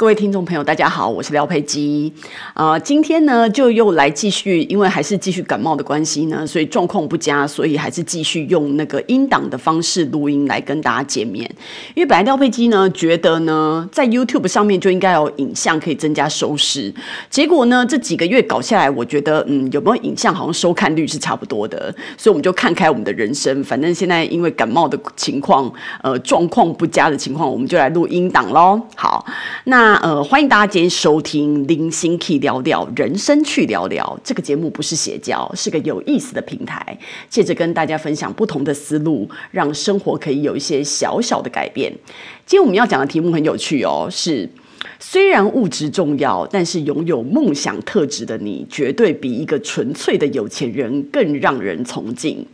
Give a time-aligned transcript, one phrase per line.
[0.00, 2.10] 各位听众朋友，大家好，我是廖佩基。
[2.54, 11.44] 呃，今天呢，就又来继续，因为还是继续感冒的关系呢，所以状况不佳，所以还是继续用那个音档的方式录音来跟大家见面。
[11.94, 16.90] 因为本来廖佩基呢，觉得呢，在 YouTube 上面就应该有影像可以增加收视，
[17.28, 23.62] 结果呢，这几个月搞下来，我觉得，嗯，有没有影像好像收看率是差不多的，所以我们就看开我们的人生。
[23.62, 25.70] 反正现在因为感冒的情况，
[26.02, 28.80] 呃，状况不佳的情况，我们就来录音档喽。
[28.96, 29.26] 好，
[29.64, 29.89] 那。
[29.90, 36.96] 那呃，欢迎大家今天收听《零星 K 聊聊人生去聊聊》这个节目，不是邪教，是个有意思的平台，
[37.28, 41.92] 借着跟大家分享不同的思路，让生活可以有一些小小的改变。
[42.46, 44.48] 今天我们要讲的题目很有趣哦，是
[45.00, 52.46] 虽然物质重要，但是拥有梦想特质的你，绝对比一个纯粹的有钱人更让人崇敬。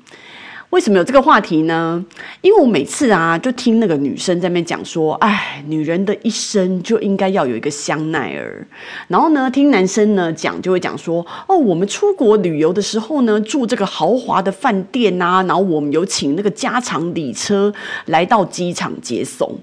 [0.70, 2.04] 为什么有这个话题呢？
[2.40, 8.66] 因为我每次啊，就听那个女生在那边讲说，哎，女人的一生就应该要有一个香奈儿。
[9.08, 17.72] 然后呢，听男生呢讲，就会讲说，哦，我们出国旅游的时候呢，住这个豪华的饭店啊，然后我们有请那个加长礼车
[18.06, 19.58] 来到机场接送。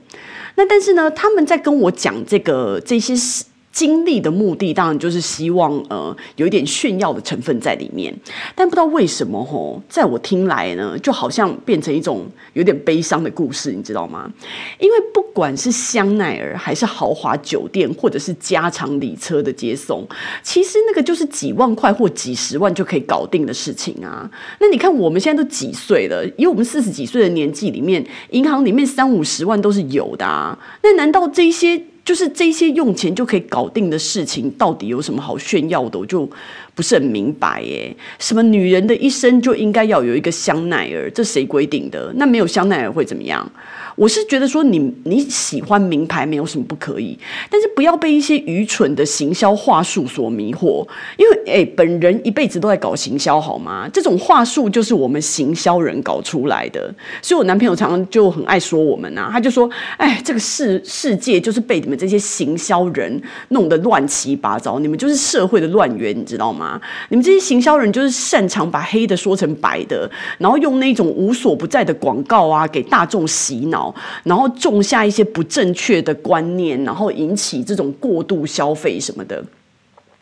[0.56, 3.44] 那但是呢，他们在跟我讲这个这些事。
[3.74, 8.16] 经历的目的当然就是希望，呃，有一点炫耀的成分在里面，
[8.54, 14.32] 但不知道为什么吼，在我听来呢，就好像变成一种有点悲伤的故事，你知道吗？
[14.80, 20.08] 因为不管是香奈儿，还是豪华酒店，或者是加长礼车的接送，
[20.44, 24.30] 其实那个就是几万块或几十万就可以搞定的事情啊。
[24.60, 26.24] 那你看我们现在都几岁了？
[26.38, 30.56] 以我们四十几岁的年纪里面，银行里面三五十万都是有的啊。
[30.84, 31.82] 那难道这些？
[32.06, 35.98] 就是这些用钱就可以搞定的事情，到底有什么好炫耀的？
[35.98, 36.30] 我就
[36.76, 37.96] 不是很明白耶。
[38.20, 41.10] 什么女人的一生就应该要有一个香奈儿？
[41.12, 42.12] 这谁规定的？
[42.18, 43.50] 那没有香奈儿会怎么样？
[43.96, 47.18] 我是觉得说你，你喜欢名牌没有什么不可以，
[47.48, 50.86] 但是不要被一些愚蠢的行销话术所迷惑。
[51.16, 53.88] 因为哎，本人一辈子都在搞行销，好吗？
[53.94, 56.94] 这种话术就是我们行销人搞出来的。
[57.22, 66.80] 所以我男朋友常常就很爱说我们啊，他就说：“哎，这个世世界就是被你们这些行销人弄得乱七八糟，你们就是社会的乱源，你知道吗？
[67.10, 73.94] 你们这些行销人就是擅长把黑的说成白的，然后用那种无所不在的广告啊，给大众洗脑。”
[74.24, 79.44] 然后种下一些不正确的观念，然后引起这种过度消费什么的。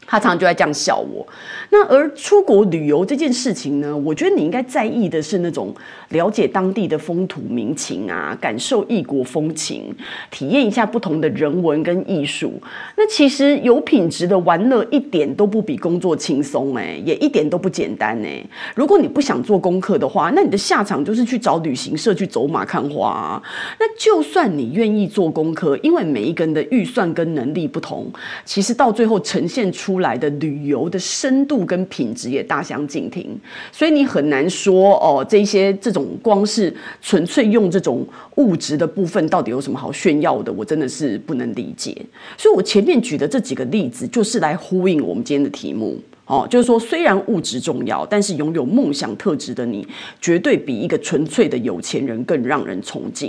[0.05, 1.25] 他常常就在这样笑我。
[1.69, 5.73] 那而出国旅游这件事情呢，我觉得你应该在意的是那种
[6.09, 9.95] 了解当地的风土民情啊，感受异国风情，
[10.29, 12.53] 体验一下不同的人文跟艺术。
[12.97, 18.43] 那其实有品质的玩乐一点都不比工作轻松哎，也一点都不简单哎。
[18.75, 23.43] 如果你不想做功课的话，那你的下场就是去找旅行社去走马看花啊。
[23.79, 28.11] 那就算你愿意做功课，因为每一个人的预算跟能力不同，
[28.43, 33.37] 其实到最后呈现出出来的旅游的深度跟品质也大相径庭，
[33.73, 40.53] 所以你很难说哦，这些这种光是纯粹用这种物质的部分，到底有什么好炫耀的？
[40.53, 41.93] 我真的是不能理解。
[42.37, 45.99] 所以我前面举的这几个例子，就是来呼应我们今天的题目。
[46.31, 49.85] 哦，就是说，虽然物质重要，但是拥有梦想特质的你，
[50.21, 53.27] 绝对比一个纯粹的有钱人更让人崇敬。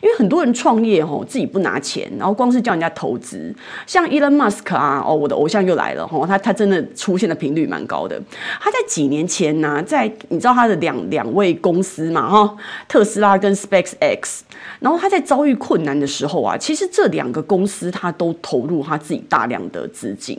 [0.00, 3.52] 因为很多人创业，吼，自己不拿钱，然后光是叫人家投资，
[3.84, 8.22] 像 Elon Musk 啊，哦，我的偶像又来了，哦，他他真的出现的频率蛮高的。
[8.60, 14.42] 他在几年前呢，在你知道他的两两位公司嘛，哈，特斯拉跟 SpaceX，
[14.78, 20.38] 然后他在遭遇困难的时候啊，其实这两个公司他都投入他自己大量的资金，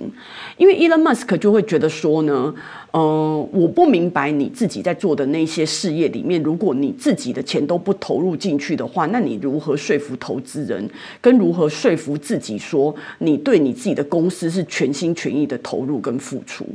[0.56, 1.92] 因为 Elon Musk 就会觉得。
[2.00, 2.54] 说呢，
[2.92, 16.66] 嗯、我不明白你自己在做的那些事业里面，如果你自己的钱都不投入进去的话，那你如何说服投资人，跟如何说服自己说你对你自己的公司是全心全意的投入跟付出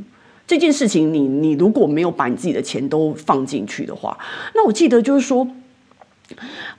[0.45, 1.13] 这件事情？
[1.13, 4.17] 你你如果没有把你自己的钱都放进去的话，
[4.53, 5.47] 那我记得就是说，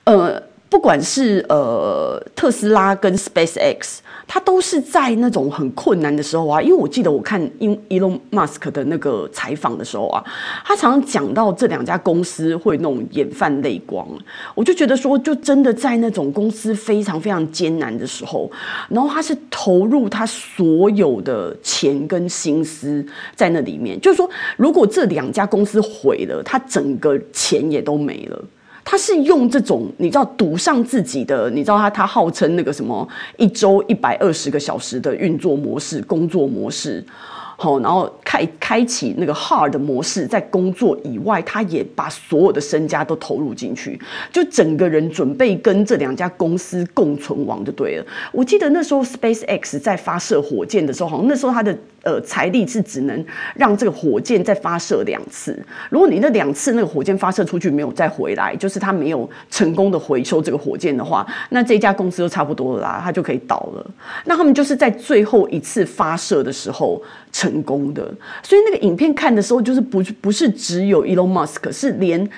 [0.03, 3.99] 呃，不管是呃特斯拉跟 SpaceX。
[4.27, 10.23] 它都是在那种很困难的时候啊，因为我记得我看 Elon Musk 的那个采访的时候啊，
[10.65, 14.07] 他常常讲到这两家公司会那种眼泛泪光，
[14.55, 18.51] 我就觉得说，就真的在那种公司非常非常艰难的时候，
[18.89, 24.27] 然后他是投入他所有的钱跟心思在那里面，就是说，
[24.57, 28.43] 如果这两家公司毁了，他整个钱也都没了。
[28.87, 33.05] 他是用这种你知道赌上自己的，你知道他他号称那个什么
[33.35, 37.03] 一周一百二十个小时的运作模式、工作模式，
[37.57, 43.99] 好，然后开开启那个 hard 模式，在工作以外，他也把所有的身家都投入进去，
[44.31, 48.05] 就整个人准备跟这两家公司共存亡就对了。
[48.31, 51.75] 我记得那时候 SpaceX 在发射火箭的时候，好像那时候他的。
[52.05, 53.25] 呃，财力是只能
[53.55, 55.59] 让这个火箭再发射两次。
[55.89, 63.85] 如果你那两次那个火箭发射出去没有再回来，就是它没有成功的回收这个火箭的话，那这家公司就差不多了啦，它就可以倒了。
[64.25, 68.03] 那他们就是在最后一次发射的时候成功的。
[68.43, 72.29] 所以那个影片看的时候，就是不不是只有 Elon Musk，是连。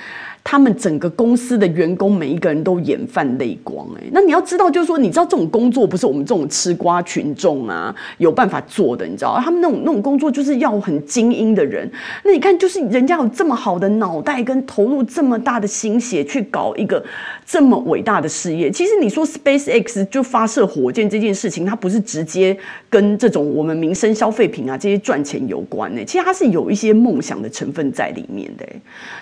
[0.49, 11.91] 他们整个公司的员工每一个人都眼泛泪光，哎，那你要知道，就是说，你知道这种工作不是我们这种吃瓜群众啊有办法做的，你知道，他们那种那种工作就是要很精英的人。
[12.23, 17.03] 那你看，就是人家有这么好的脑袋跟投入这么大的心血去搞一个
[17.45, 18.71] 这么伟大的事业。
[18.71, 22.57] 其实你说 SpaceX 就发射火箭这件事情，它不是直接
[22.89, 28.65] 跟这种我们民生消费品啊这些赚钱有关呢，其实它是有一些梦想的成分在里面的。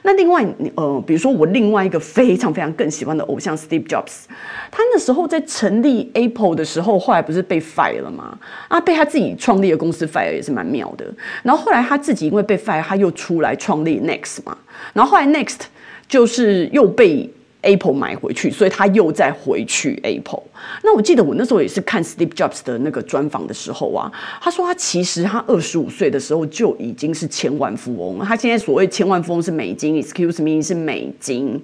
[0.04, 0.46] 那另外，
[0.76, 1.15] 呃，比。
[1.16, 4.26] 比如说，我另外一个非常非常更喜欢的偶像 Steve Jobs，
[4.70, 8.38] 他那时候在成立 Apple 的时候，后来不是被 fire 了吗？
[8.68, 11.06] 啊，被他自己创立的公司 fire 也是蛮妙的。
[11.42, 14.58] 然后后来他自己因为被 fire，他又出来创立 Next 嘛。
[14.92, 15.60] 然后后来 Next
[16.10, 17.32] 就是又被。
[17.66, 20.44] Apple 买回去，所以他又再回去 Apple。
[20.84, 28.26] 那我记得我那时候也是看 Steve Jobs 的那个专访的时候啊，他说他其实他二十五岁的时候就已经是千万富翁了。
[28.26, 31.60] 他现在所谓千万富翁是美金，Excuse me 是美金。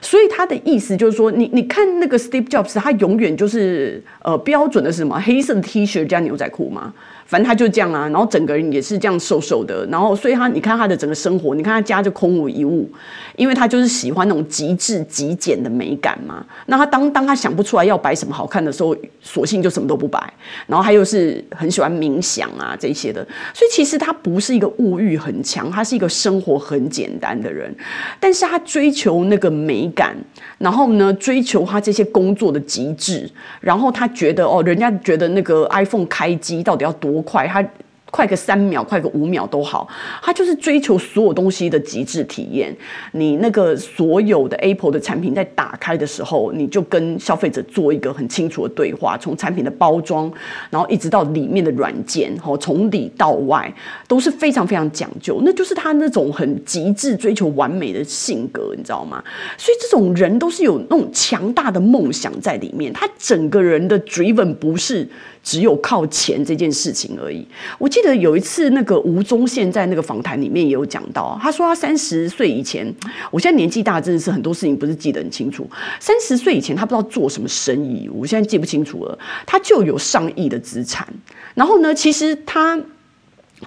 [0.00, 5.18] 所以他的意思就是说，你你看那个 Steve Jobs，他永远就是呃标准的是什么？
[5.20, 6.92] 黑色 T 恤加牛仔裤嘛。
[7.26, 12.88] 反正他就这样啊，然后整个人也是这样瘦瘦的，然后所以他你看他的整个生活，你看他家就空无一物，
[13.34, 16.46] 因为他就是喜欢那种极致极简的美感嘛。
[16.66, 20.32] 那他当当他想不出来要摆什么好看的时候，索性就什么都不摆。
[20.68, 27.74] 然后他又是很喜欢冥想啊这些的，所以其实他不是一个物欲很强，他是一个生活很简单的人，
[28.20, 30.16] 但是他追求那个美感，
[30.58, 33.28] 然后呢追求他这些工作的极致，
[33.60, 37.15] 然后他觉得哦，人家觉得那个 iPhone 开机到底要多。
[37.22, 37.64] 快，他
[38.08, 39.86] 快个三秒，快个五秒都好，
[40.22, 42.74] 他就是追求所有东西的极致体验。
[43.12, 50.32] 你那个所有的 Apple 的产品在打开的时候，你就跟消费者做一个很清楚的对话，从产品的包装，
[50.70, 53.70] 然后一直到里面的软件，哈，从里到外
[54.06, 55.42] 都是非常非常讲究。
[55.44, 59.22] 那就是他那种很极致追求完美的性格，你知道吗？
[59.58, 65.06] 所以这种人都是有那种强大的梦想在里面，他整个人的 driven 不是。
[65.46, 67.46] 只有靠钱这件事情而已。
[67.78, 72.92] 我记得有一次，那个吴宗宪在那个访谈里面也有讲到，他说他三十岁以前，
[73.30, 75.64] 我现在年纪大，真的是很多事情不是记得很清楚。
[76.00, 79.16] 三十岁以前，他不知道做什么生意，我现在记不清楚了。
[79.46, 81.06] 他就有上亿的资产，
[81.54, 82.76] 然后呢，其实他。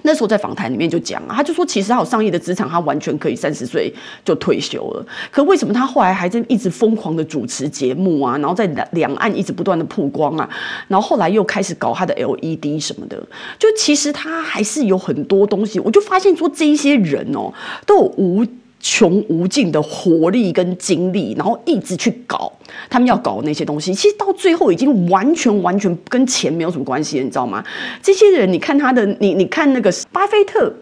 [0.02, 3.92] 那时候在访谈里面就讲啊，他就说其实他有上亿的资产，他完全可以三十岁
[4.24, 5.06] 就退休了。
[5.30, 10.48] 可为什么他后来还在一直疯狂的主持节目啊，然后在两两岸一直不断的曝光啊，
[10.86, 13.20] 然后后来又开始搞他的 LED 什么的，
[13.58, 15.80] 就其实他还是有很多东西。
[15.80, 17.52] 我就发现说这一些人哦，
[17.84, 18.46] 都有无
[18.80, 22.50] 穷无尽的活力跟精力，然后一直去搞
[22.88, 27.62] 他们要搞的那些东西，其实到最后已经完全完全跟钱没有什么关系，你知道吗？
[28.02, 30.72] 这些人，你看他的，你你看那个巴菲特，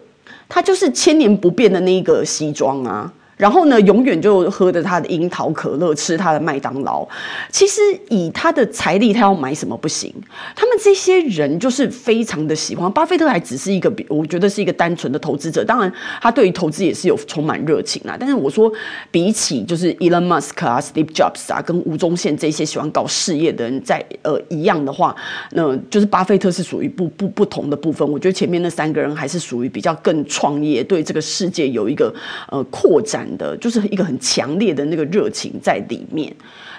[0.47, 3.13] 他就是千年不变的那一个西装啊。
[3.39, 7.07] 然后呢，永远就喝着他的樱桃可乐，吃他的麦当劳。
[7.49, 10.13] 其实以他的财力，他要买什么不行？
[10.53, 12.91] 他们这些人就是非常的喜欢。
[12.91, 15.63] 巴菲特还只是一个，我觉得是一个单纯的投资者。
[15.63, 15.89] 当然，
[16.21, 18.17] 他对于投资也是有充满热情啦。
[18.19, 18.69] 但是我说，
[19.09, 25.15] 比起就是 Elon Musk 啊、Steve Jobs 啊，跟吴宗宪这些喜欢搞事业的人在呃一样的话，
[25.51, 28.05] 那就是巴菲特是属于不不不同的部分。
[28.05, 32.13] 我觉得前面那三个人还是属于比较更创业，对这个世界有一个
[32.49, 33.28] 呃扩展。
[33.37, 36.33] 的就是一个很强烈的那个热情在里面，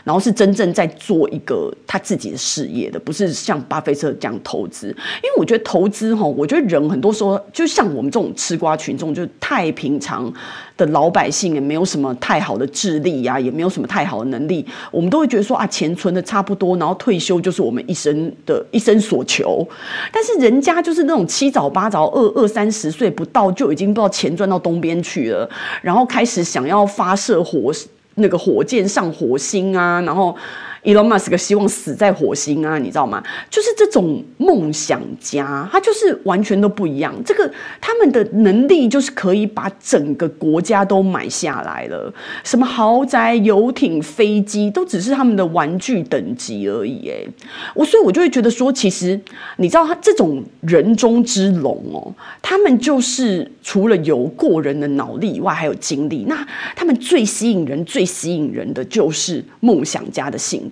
[0.04, 4.88] 然后是真正在做一个他自己的事业的，不是像巴菲特这样投资。
[4.88, 10.32] 因为我觉得投资哈，我觉得人很多时候就像我们这种吃瓜群众，就太平常
[10.80, 19.64] 的老百姓，也没有什么太好的智力呀，也没有什么太好的能力，我们都会觉得说啊，钱存的差不多，然后退休就是我们一生的一生所求。
[20.12, 25.48] 但是人家就是那种七早八早，二二三十岁不到就已经不知道钱赚到东边去了，
[25.82, 26.40] 然后开始。
[26.40, 27.70] 想要发射火
[28.14, 30.34] 那个火箭上火星啊，然后
[30.82, 33.22] Elon Musk 希望死在火星啊，你知道吗？
[33.50, 37.14] 就是这种梦想家，他就是完全都不一样。
[37.24, 47.10] 这个他们的能力就是可以把整个国家都买下来了，什么豪宅、游艇、飞机，都只是他们的玩具等级而已。
[47.10, 47.26] 哎，
[47.74, 49.20] 我所以，我就会觉得说，其实
[49.56, 56.24] 你知道，他这种人中之龙哦，他们就是除了有过人的脑力以外，还有精力。
[56.26, 60.69] 那他们最吸引人、最吸引人的就是梦想家的性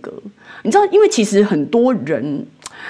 [0.63, 2.47] 你知道，因为其实很多人。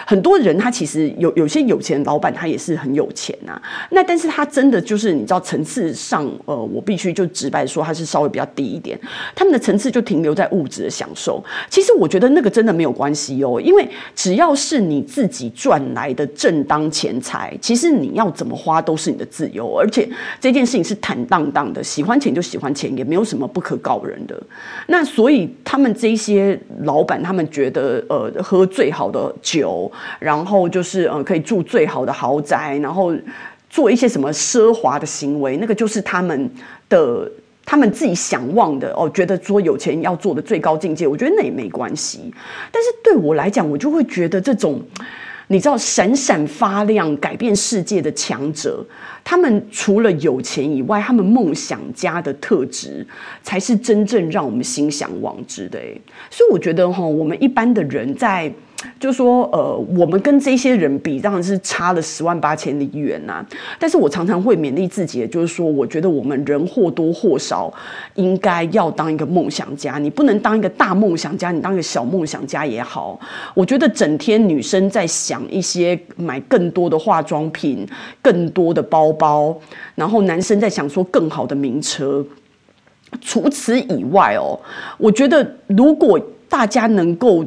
[0.06, 8.98] 很多人他其实有有些有钱老板，他也是很有钱呐、那但是他真的就是你知道层次上，呃，我必须就直白说，他是稍微比较低一点。
[9.34, 11.42] 他们的层次就停留在物质的享受。
[11.68, 19.76] 其实我觉得那个真的没有关系哦，因为只要是你自己赚来的正当钱财，其实你要怎么花都是你的自由。
[19.76, 20.08] 而且
[20.40, 24.40] 这件事情是坦荡荡的，喜欢钱就喜欢钱，也没有什么不可告人的。
[24.86, 29.87] 那所以他们这些老板，他们觉得呃，喝最好的酒。
[30.18, 33.12] 然后就是呃，可以住最好的豪宅，然后
[33.70, 36.50] 做一些什么奢华的行为，那个就是他们
[36.88, 37.30] 的
[37.66, 42.32] 他们自己想望的哦，觉得说有钱要做的最高境界，我觉得那也没关系。
[42.72, 44.80] 但是对我来讲，我就会觉得这种
[45.48, 48.82] 你知道闪闪发亮、改变世界的强者，
[49.22, 53.06] 他们除了有钱以外，他们梦想家的特质
[53.42, 55.78] 才是真正让我们心向往之的。
[56.30, 58.50] 所以我觉得哈，我们一般的人在。
[59.00, 63.44] 就说呃，我们跟这些人比，当然是差了十万八千里远呐。
[63.76, 67.72] 但是我常常会勉励自己，就是说，我觉得我们人或多或少
[68.14, 69.98] 应该要当一个梦想家。
[69.98, 73.18] 你不能当一个大梦想家，你当一个小梦想家也好。
[73.52, 77.84] 我觉得整天女生在想一些买更多的化妆品、
[78.22, 79.58] 更多的包包，
[79.96, 82.24] 然后男生在想说更好的名车。
[83.20, 84.56] 除此以外哦，
[84.98, 87.44] 我觉得如果大家能够。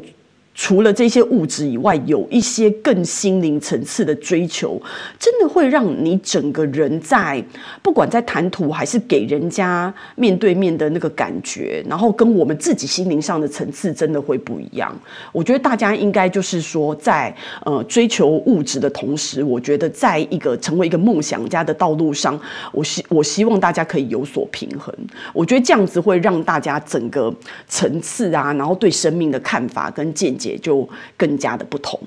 [0.53, 4.79] 除了这些物质以外，有一些更心灵层次的追求，
[5.17, 7.41] 真的会让你整个人在
[7.81, 14.93] 不管在谈吐还是给人家面对面的那个感觉，然后跟我们自己心灵上的层次真的会不一样。
[15.31, 17.34] 我觉得大家应该就是说在，
[17.65, 22.38] 呃追求物质的同时，我觉得在一个成为一个梦想家的道路上，
[22.74, 24.93] 我希我希望大家可以有所平衡。
[25.34, 27.34] 我觉得这样子会让大家整个
[27.70, 30.40] 层次啊，然后对生命的看法跟见。
[30.50, 32.00] 也就更加的不同。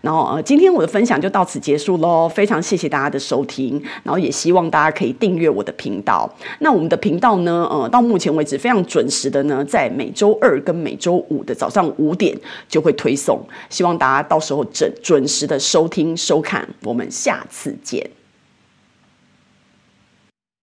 [0.00, 6.28] 然后呃，今天我的分享就到此结束喽，非常谢谢大家的收听，然后也希望大家可以订阅我的频道。
[6.60, 12.36] 那我们的频道呢，呃，到目前为止非常准时的呢，在每周二跟每周五的早上五点
[12.68, 13.40] 就会推送，
[13.70, 16.68] 希望大家到时候准准时的收听收看。
[16.82, 18.08] 我们下次见。